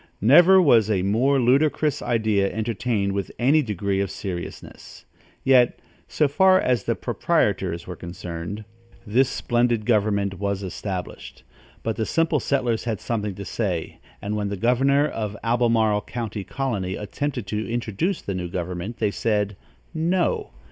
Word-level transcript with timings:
Never 0.19 0.59
was 0.59 0.89
a 0.89 1.03
more 1.03 1.39
ludicrous 1.39 2.01
idea 2.01 2.51
entertained 2.51 3.11
with 3.11 3.31
any 3.37 3.61
degree 3.61 3.99
of 4.01 4.09
seriousness; 4.09 5.05
yet, 5.43 5.77
so 6.07 6.27
far 6.27 6.59
as 6.59 6.85
the 6.85 6.95
proprietors 6.95 7.85
were 7.85 7.95
concerned, 7.95 8.65
this 9.05 9.29
splendid 9.29 9.85
government 9.85 10.39
was 10.39 10.63
established; 10.63 11.43
but 11.83 11.97
the 11.97 12.07
simple 12.07 12.39
settlers 12.39 12.85
had 12.85 12.99
something 12.99 13.35
to 13.35 13.45
say; 13.45 13.99
and 14.23 14.35
when 14.35 14.49
the 14.49 14.57
governor 14.57 15.07
of 15.07 15.33
the 15.33 15.45
Albemarle 15.45 16.01
county 16.01 16.43
colony 16.43 16.95
attempted 16.95 17.45
to 17.45 17.71
introduce 17.71 18.23
the 18.23 18.33
new 18.33 18.47
government, 18.49 18.97
they 18.97 19.11
said, 19.11 19.55
"No." 19.93 20.49